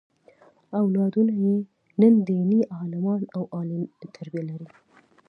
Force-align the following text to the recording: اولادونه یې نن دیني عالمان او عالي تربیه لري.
اولادونه 0.79 1.33
یې 1.45 1.55
نن 1.99 2.13
دیني 2.27 2.61
عالمان 2.75 3.21
او 3.35 3.43
عالي 3.55 3.81
تربیه 4.15 4.43
لري. 4.49 4.67